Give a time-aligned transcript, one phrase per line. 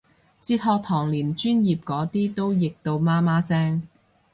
[0.41, 3.87] 哲學堂連專業嗰啲都譯到媽媽聲